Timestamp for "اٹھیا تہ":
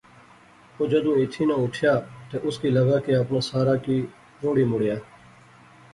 1.63-2.37